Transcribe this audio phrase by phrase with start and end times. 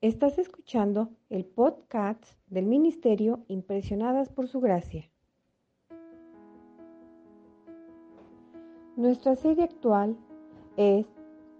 [0.00, 5.10] Estás escuchando el podcast del Ministerio Impresionadas por Su Gracia.
[8.94, 10.16] Nuestra serie actual
[10.76, 11.04] es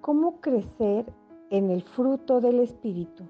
[0.01, 1.13] Cómo crecer
[1.51, 3.25] en el fruto del Espíritu.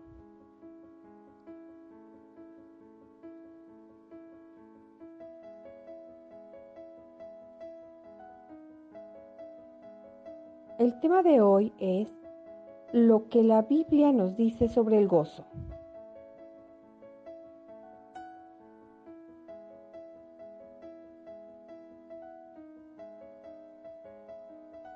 [10.79, 12.18] El tema de hoy es
[12.93, 15.45] lo que la Biblia nos dice sobre el gozo.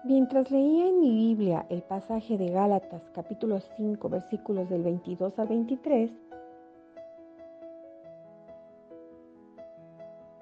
[0.04, 5.48] Mientras leía en mi Biblia el pasaje de Gálatas capítulo 5 versículos del 22 al
[5.48, 6.10] 23,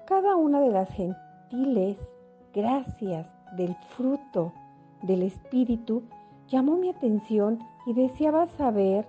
[0.05, 1.97] cada una de las gentiles
[2.53, 4.51] gracias del fruto
[5.03, 6.03] del Espíritu
[6.51, 9.07] llamó mi atención y deseaba saber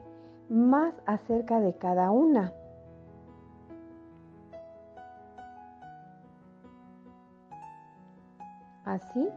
[0.48, 2.52] más acerca de cada una.
[8.84, 9.28] Así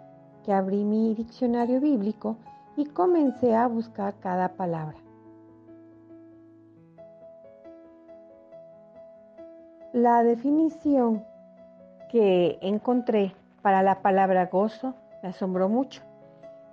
[0.43, 2.37] que abrí mi diccionario bíblico
[2.77, 4.97] y comencé a buscar cada palabra.
[9.93, 11.23] La definición
[12.11, 14.93] que encontré para la palabra gozo
[15.23, 16.01] me asombró mucho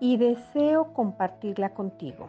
[0.03, 2.28] y deseo compartirla contigo.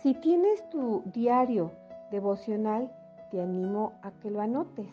[0.00, 1.70] Si tienes tu diario
[2.10, 2.90] devocional,
[3.30, 4.88] te animo a que lo anotes.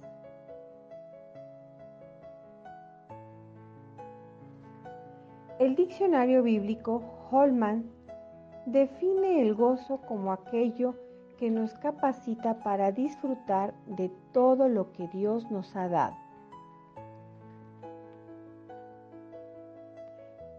[5.58, 7.90] El diccionario bíblico Holman
[8.66, 10.96] define el gozo como aquello
[11.40, 16.31] que nos capacita para disfrutar de todo lo que Dios nos ha dado.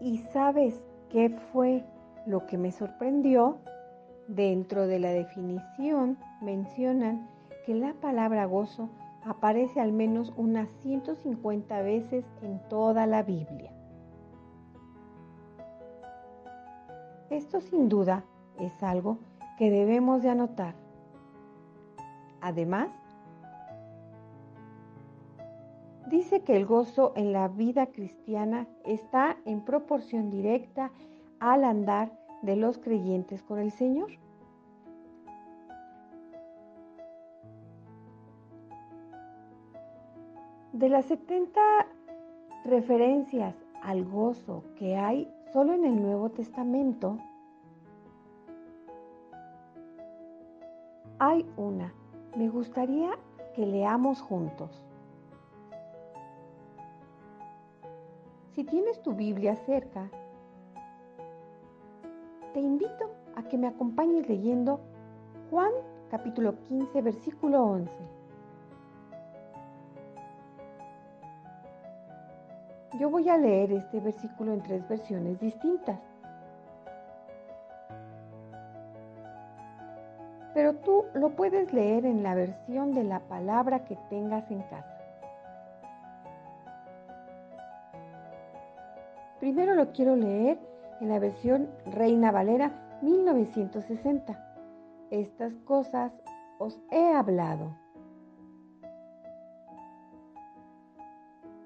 [0.03, 1.85] ¿Y sabes qué fue
[2.25, 3.59] lo que me sorprendió?
[4.27, 7.29] Dentro de la definición mencionan
[7.65, 8.89] que la palabra gozo
[9.23, 13.71] aparece al menos unas 150 veces en toda la Biblia.
[17.29, 18.25] Esto sin duda
[18.59, 19.19] es algo
[19.57, 20.75] que debemos de anotar.
[22.41, 22.89] Además,
[26.13, 30.91] dice que el gozo en la vida cristiana está en proporción directa
[31.39, 32.11] al andar
[32.43, 34.11] de los creyentes con el Señor.
[40.71, 41.59] De las 70
[42.63, 47.17] referencias al gozo que hay solo en el Nuevo Testamento,
[51.17, 51.91] hay una.
[52.37, 53.17] Me gustaría
[53.55, 54.83] que leamos juntos.
[58.55, 60.11] Si tienes tu Biblia cerca,
[62.53, 64.79] te invito a que me acompañes leyendo
[65.49, 65.71] Juan
[66.11, 67.91] capítulo 15, versículo 11.
[72.99, 75.99] Yo voy a leer este versículo en tres versiones distintas.
[80.53, 84.92] Pero tú lo puedes leer en la versión de la palabra que tengas en casa.
[89.43, 90.57] Primero lo quiero leer
[91.01, 94.39] en la versión Reina Valera 1960.
[95.11, 96.13] Estas cosas
[96.59, 97.75] os he hablado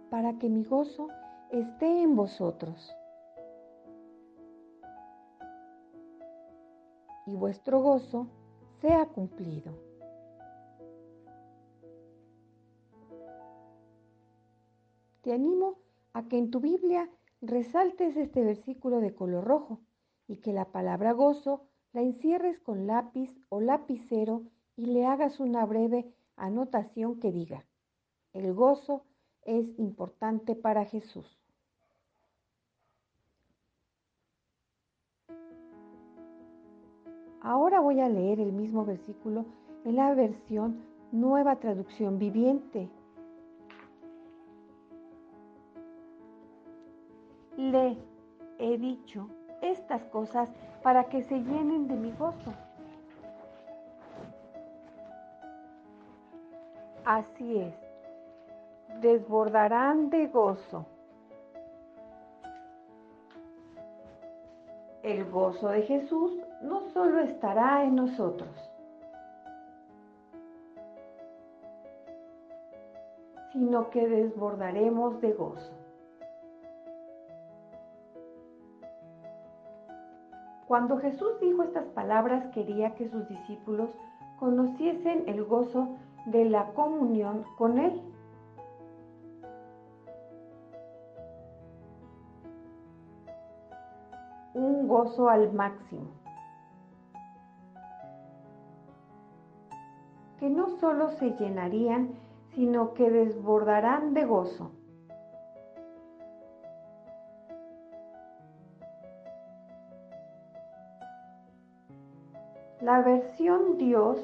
[0.10, 1.10] para que mi gozo
[1.52, 2.96] esté en vosotros
[7.28, 8.26] y vuestro gozo
[8.82, 9.72] sea cumplido.
[15.22, 15.76] Te animo
[16.14, 17.08] a que en tu Biblia
[17.42, 19.82] resaltes este versículo de color rojo
[20.28, 24.44] y que la palabra gozo la encierres con lápiz o lapicero
[24.76, 27.66] y le hagas una breve anotación que diga,
[28.34, 29.06] el gozo
[29.44, 31.26] es importante para Jesús.
[37.42, 39.46] Ahora voy a leer el mismo versículo
[39.86, 40.84] en la versión
[41.14, 42.90] Nueva Traducción Viviente
[47.58, 47.98] le
[48.60, 49.28] he dicho
[49.62, 50.50] estas cosas
[50.84, 52.54] para que se llenen de mi gozo.
[57.04, 57.74] Así es,
[59.02, 60.86] desbordarán de gozo.
[65.04, 68.50] El gozo de Jesús no solo estará en nosotros,
[73.54, 75.77] sino que desbordaremos de gozo.
[80.68, 83.90] Cuando Jesús dijo estas palabras quería que sus discípulos
[84.38, 88.02] conociesen el gozo de la comunión con Él.
[94.54, 96.08] Un gozo al máximo.
[100.38, 102.10] Que no solo se llenarían,
[102.56, 104.72] sino que desbordarán de gozo.
[112.82, 114.20] La versión Dios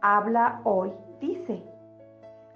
[0.00, 1.64] habla hoy dice,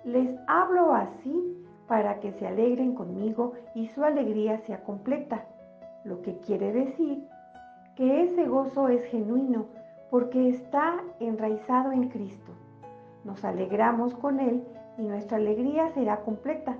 [0.04, 5.44] les hablo así para que se alegren conmigo y su alegría sea completa,
[6.04, 7.26] lo que quiere decir
[7.96, 9.66] que ese gozo es genuino
[10.10, 12.52] porque está enraizado en Cristo.
[13.24, 14.62] Nos alegramos con Él
[14.96, 16.76] y nuestra alegría será completa.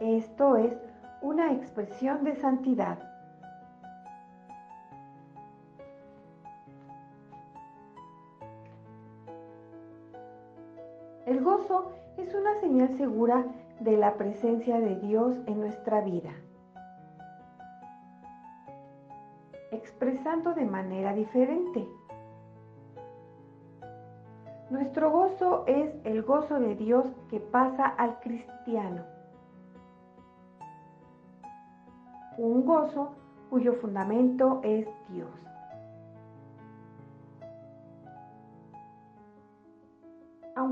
[0.00, 0.76] Esto es
[1.22, 2.98] una expresión de santidad.
[11.26, 13.44] El gozo es una señal segura
[13.80, 16.30] de la presencia de Dios en nuestra vida.
[19.72, 21.84] Expresando de manera diferente.
[24.70, 29.02] Nuestro gozo es el gozo de Dios que pasa al cristiano.
[32.38, 33.16] Un gozo
[33.50, 35.55] cuyo fundamento es Dios.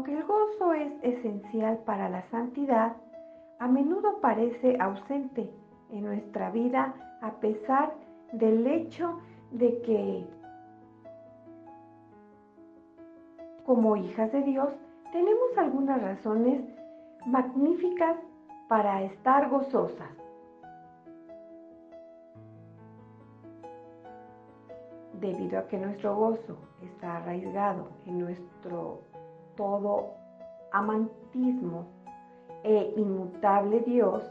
[0.06, 2.94] El gozo es esencial para la santidad,
[3.58, 5.50] a menudo parece ausente
[5.90, 7.94] en nuestra vida a pesar
[8.32, 9.18] del hecho
[9.50, 10.26] de que
[13.64, 14.68] como hijas de Dios
[15.10, 16.62] tenemos algunas razones
[17.24, 18.16] magníficas
[18.68, 20.10] para estar gozosas.
[25.18, 29.00] Debido a que nuestro gozo está arraigado en nuestro
[29.56, 30.14] todo
[30.72, 31.86] amantismo
[32.62, 34.22] e inmutable Dios,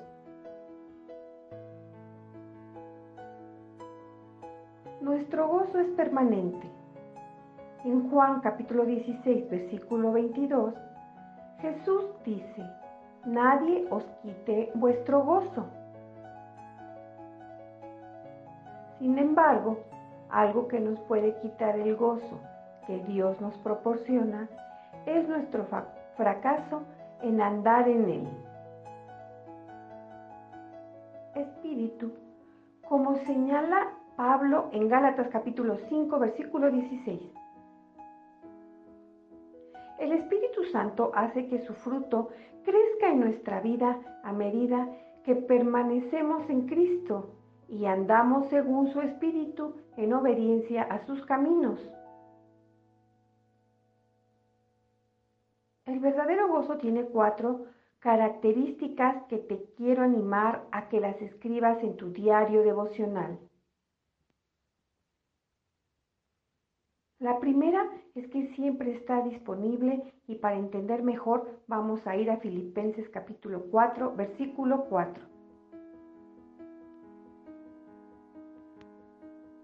[5.01, 6.69] nuestro gozo es permanente.
[7.85, 10.73] En Juan capítulo 16, versículo 22,
[11.59, 12.63] Jesús dice,
[13.25, 15.65] nadie os quite vuestro gozo.
[18.99, 19.77] Sin embargo,
[20.29, 22.39] algo que nos puede quitar el gozo
[22.87, 24.47] que Dios nos proporciona
[25.05, 25.65] es nuestro
[26.15, 26.83] fracaso
[27.21, 28.27] en andar en él.
[31.35, 32.11] Espíritu,
[32.87, 37.21] como señala Pablo en Gálatas capítulo 5, versículo 16.
[39.99, 42.29] El Espíritu Santo hace que su fruto
[42.63, 44.87] crezca en nuestra vida a medida
[45.23, 47.29] que permanecemos en Cristo
[47.67, 51.79] y andamos según su Espíritu en obediencia a sus caminos.
[55.93, 57.67] El verdadero gozo tiene cuatro
[57.99, 63.37] características que te quiero animar a que las escribas en tu diario devocional.
[67.19, 72.37] La primera es que siempre está disponible y para entender mejor vamos a ir a
[72.37, 75.23] Filipenses capítulo 4, versículo 4.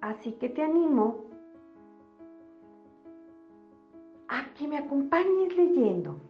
[0.01, 1.25] Así que te animo
[4.29, 6.21] a que me acompañes leyendo.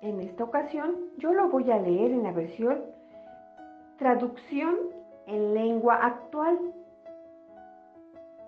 [0.00, 2.80] En esta ocasión yo lo voy a leer en la versión
[3.98, 4.76] traducción
[5.26, 6.58] en lengua actual.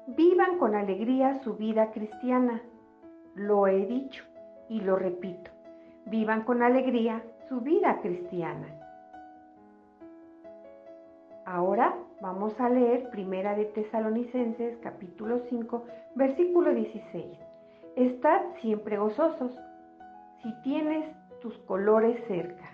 [0.09, 2.61] Vivan con alegría su vida cristiana.
[3.37, 4.25] Lo he dicho
[4.69, 5.53] y lo repito.
[6.07, 8.67] Vivan con alegría su vida cristiana.
[11.47, 17.39] Ahora vamos a leer Primera de Tesalonicenses capítulo 5 versículo 16.
[17.97, 19.53] Estad siempre gozosos
[20.43, 21.05] si tienes
[21.43, 22.65] tus colores cerca.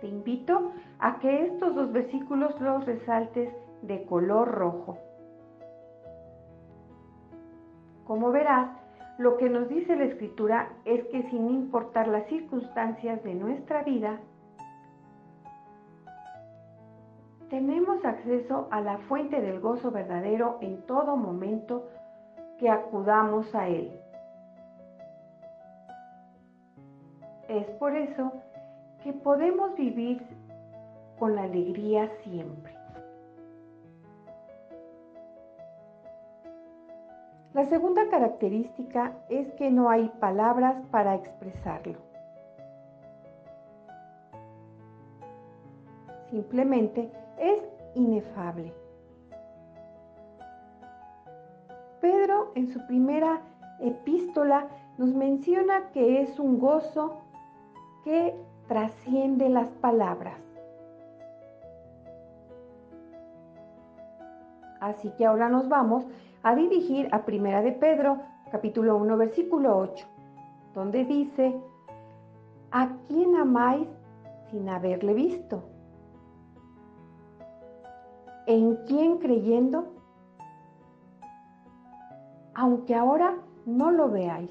[0.00, 4.96] Te invito a que estos dos versículos los resaltes de color rojo.
[8.06, 8.70] Como verás,
[9.18, 14.18] lo que nos dice la escritura es que sin importar las circunstancias de nuestra vida,
[17.50, 21.88] tenemos acceso a la fuente del gozo verdadero en todo momento
[22.58, 23.92] que acudamos a Él.
[27.48, 28.32] Es por eso
[29.02, 30.22] que podemos vivir
[31.18, 32.74] con la alegría siempre.
[37.52, 42.14] La segunda característica es que no hay palabras para expresarlo.
[46.34, 47.62] simplemente es
[47.94, 48.72] inefable.
[52.00, 53.40] Pedro en su primera
[53.80, 57.18] epístola nos menciona que es un gozo
[58.04, 58.34] que
[58.68, 60.38] trasciende las palabras.
[64.80, 66.04] Así que ahora nos vamos
[66.42, 68.18] a dirigir a Primera de Pedro,
[68.50, 70.06] capítulo 1, versículo 8,
[70.74, 71.58] donde dice,
[72.70, 73.88] ¿a quién amáis
[74.50, 75.73] sin haberle visto?
[78.46, 79.94] ¿En quién creyendo?
[82.54, 84.50] Aunque ahora no lo veáis.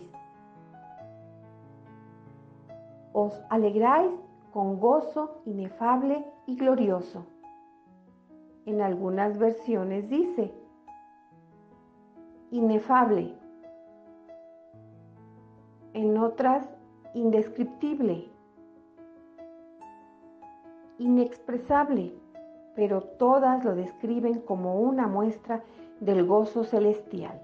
[3.14, 4.12] Os alegráis
[4.52, 7.28] con gozo inefable y glorioso.
[8.66, 10.52] En algunas versiones dice,
[12.50, 13.36] inefable.
[15.94, 16.68] En otras,
[17.14, 18.28] indescriptible,
[20.98, 22.23] inexpresable,
[22.76, 25.64] pero todas lo describen como una muestra
[26.00, 27.40] del gozo celestial.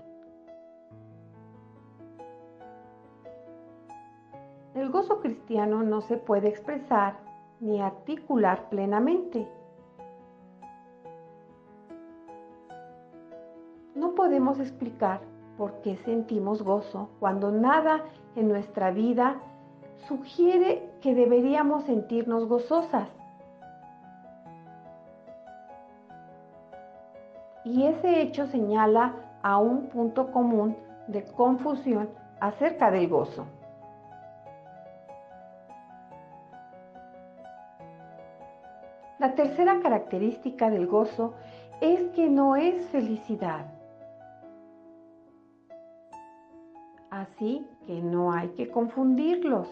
[4.76, 7.18] El gozo cristiano no se puede expresar
[7.60, 9.48] ni articular plenamente.
[13.96, 15.22] No podemos explicar
[15.58, 18.06] por qué sentimos gozo cuando nada
[18.36, 19.42] en nuestra vida
[20.08, 23.10] sugiere que deberíamos sentirnos gozosas.
[27.70, 32.10] Y ese hecho señala a un punto común de confusión
[32.40, 33.46] acerca del gozo.
[39.20, 41.36] La tercera característica del gozo
[41.80, 43.68] es que no es felicidad.
[47.12, 49.68] Así que no hay que confundirlos.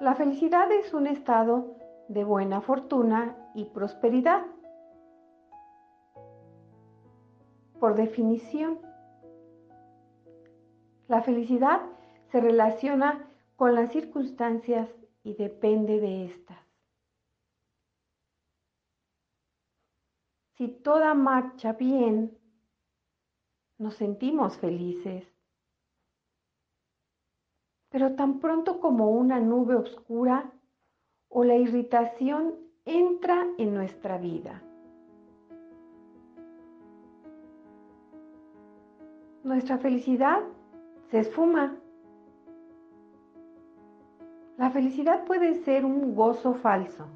[0.00, 1.64] La felicidad es un estado
[2.08, 4.46] de buena fortuna y prosperidad.
[7.78, 8.78] Por definición,
[11.08, 11.82] la felicidad
[12.30, 14.88] se relaciona con las circunstancias
[15.22, 16.58] y depende de estas.
[20.56, 22.38] Si toda marcha bien,
[23.78, 25.26] nos sentimos felices.
[27.88, 30.52] Pero tan pronto como una nube oscura
[31.28, 34.60] o la irritación entra en nuestra vida,
[39.44, 40.40] nuestra felicidad
[41.10, 41.76] se esfuma.
[44.58, 47.06] La felicidad puede ser un gozo falso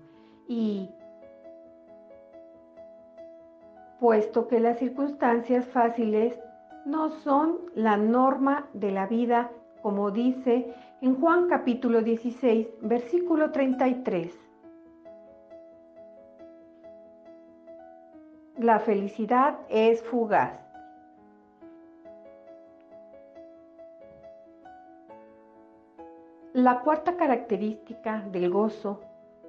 [0.49, 0.89] y
[4.01, 6.39] puesto que las circunstancias fáciles
[6.87, 9.51] no son la norma de la vida,
[9.83, 14.54] como dice en Juan capítulo 16, versículo 33.
[18.65, 20.59] La felicidad es fugaz.
[26.55, 29.03] La cuarta característica del gozo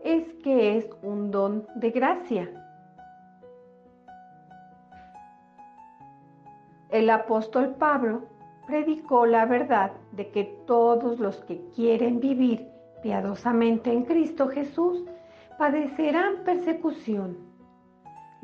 [0.03, 2.49] es que es un don de gracia.
[6.89, 8.23] El apóstol Pablo
[8.67, 12.69] predicó la verdad de que todos los que quieren vivir
[13.01, 15.05] piadosamente en Cristo Jesús
[15.57, 17.44] padecerán persecución.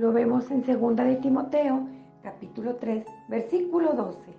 [0.02, 1.82] Lo vemos en 2 de Timoteo,
[2.24, 4.34] capítulo 3, versículo 12.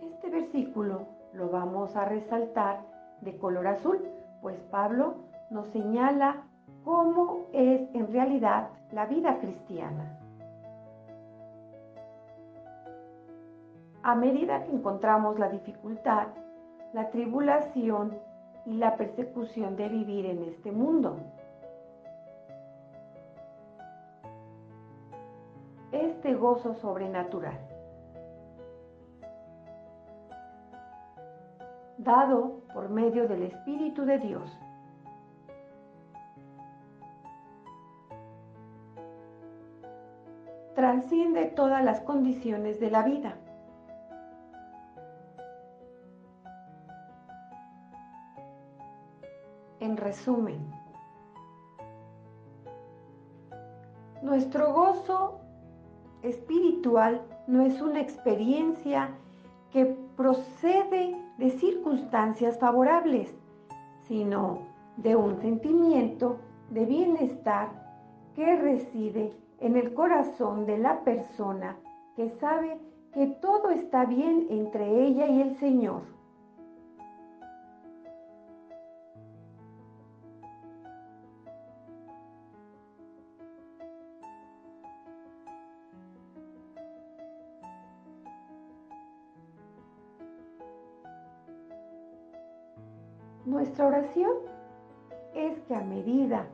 [0.00, 2.80] Este versículo lo vamos a resaltar
[3.20, 3.98] de color azul,
[4.40, 5.16] pues Pablo
[5.50, 6.44] nos señala
[6.82, 10.18] cómo es en realidad la vida cristiana.
[14.02, 16.28] A medida que encontramos la dificultad,
[16.94, 18.16] la tribulación
[18.64, 21.18] y la persecución de vivir en este mundo.
[26.24, 27.58] Este gozo sobrenatural,
[31.98, 34.58] dado por medio del Espíritu de Dios,
[40.74, 43.36] transciende todas las condiciones de la vida.
[49.78, 50.72] En resumen,
[54.22, 55.43] nuestro gozo
[56.24, 59.10] espiritual no es una experiencia
[59.72, 63.34] que procede de circunstancias favorables,
[64.02, 64.58] sino
[64.96, 66.38] de un sentimiento
[66.70, 67.68] de bienestar
[68.34, 71.76] que reside en el corazón de la persona
[72.16, 72.78] que sabe
[73.12, 76.02] que todo está bien entre ella y el Señor.
[93.76, 94.32] Nuestra oración
[95.34, 96.46] es que a medida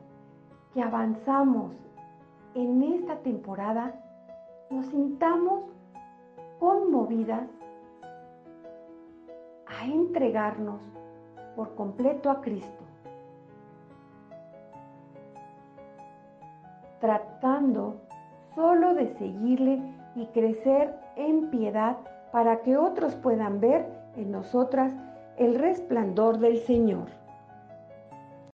[0.73, 1.71] que avanzamos
[2.55, 3.93] en esta temporada,
[4.71, 5.65] nos sintamos
[6.59, 7.47] conmovidas
[9.67, 10.81] a entregarnos
[11.55, 12.83] por completo a Cristo,
[17.01, 18.01] tratando
[18.55, 19.79] solo de seguirle
[20.15, 21.97] y crecer en piedad
[22.31, 23.85] para que otros puedan ver
[24.15, 24.91] en nosotras
[25.41, 27.20] el resplandor del Señor.